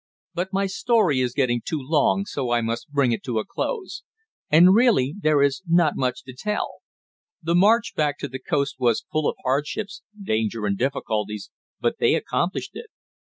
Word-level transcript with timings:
But 0.33 0.51
my 0.51 0.65
story 0.65 1.21
is 1.21 1.35
getting 1.35 1.61
too 1.63 1.77
long, 1.79 2.25
so 2.25 2.49
I 2.49 2.61
must 2.61 2.89
bring 2.89 3.11
it 3.11 3.21
to 3.25 3.37
a 3.37 3.45
close. 3.45 4.01
And 4.49 4.73
really 4.73 5.13
there 5.21 5.43
is 5.43 5.61
not 5.67 5.93
much 5.95 6.23
to 6.23 6.33
tell. 6.35 6.77
The 7.43 7.53
march 7.53 7.93
back 7.93 8.17
to 8.21 8.27
the 8.27 8.39
coast 8.39 8.77
was 8.79 9.05
full 9.11 9.29
of 9.29 9.35
hardships, 9.43 10.01
danger 10.19 10.65
and 10.65 10.75
difficulties, 10.75 11.51
but 11.79 11.99
they 11.99 12.15
accomplished 12.15 12.71
it. 12.73 12.87